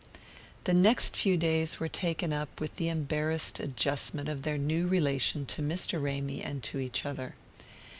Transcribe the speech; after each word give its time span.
The 0.63 0.73
next 0.73 1.15
few 1.15 1.37
days 1.37 1.79
were 1.79 1.87
taken 1.87 2.33
up 2.33 2.59
with 2.59 2.77
the 2.77 2.89
embarrassed 2.89 3.59
adjustment 3.59 4.29
of 4.29 4.41
their 4.41 4.57
new 4.57 4.87
relation 4.87 5.45
to 5.45 5.61
Mr. 5.61 6.01
Ramy 6.01 6.41
and 6.41 6.63
to 6.63 6.79
each 6.79 7.05
other. 7.05 7.35